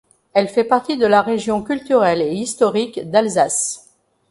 [0.33, 3.93] Elle fait partie de la Région culturelle et historique d'Alsace.